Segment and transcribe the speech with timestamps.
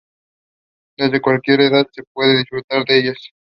[0.97, 3.17] Desde cualquier edad se puede disfrutar de ellas.